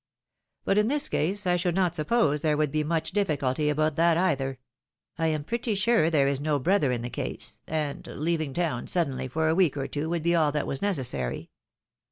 But 0.65 0.79
in 0.79 0.87
this 0.87 1.07
case 1.09 1.45
I 1.45 1.57
should 1.57 1.75
not 1.75 1.93
suppose 1.95 2.41
there 2.41 2.57
would 2.57 2.71
be 2.71 2.83
much 2.83 3.11
difficulty 3.11 3.69
about 3.69 3.97
that 3.97 4.17
either; 4.17 4.57
I 5.19 5.27
am 5.27 5.43
pretty 5.43 5.75
sure 5.75 6.09
there 6.09 6.27
is 6.27 6.41
no 6.41 6.57
brother 6.57 6.91
in 6.91 7.03
the 7.03 7.09
case, 7.11 7.61
and 7.67 8.07
leaving 8.07 8.51
town 8.55 8.87
suddenly 8.87 9.27
for 9.27 9.47
a 9.47 9.53
week 9.53 9.77
or 9.77 9.85
two 9.87 10.09
would 10.09 10.23
be 10.23 10.35
aU 10.35 10.49
that 10.49 10.65
was 10.65 10.81
necessary." 10.81 11.51